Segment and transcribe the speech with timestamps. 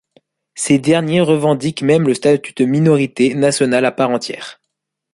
[0.55, 4.59] Ces derniers revendiquent même le statut de minorité nationale à part entière.